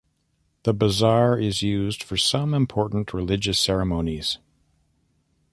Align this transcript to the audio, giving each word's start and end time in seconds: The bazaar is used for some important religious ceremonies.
The 0.63 0.73
bazaar 0.73 1.37
is 1.37 1.61
used 1.61 2.01
for 2.01 2.17
some 2.17 2.55
important 2.55 3.13
religious 3.13 3.59
ceremonies. 3.59 4.39